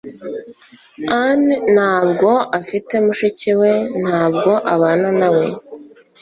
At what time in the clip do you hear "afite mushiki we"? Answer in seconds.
2.59-3.71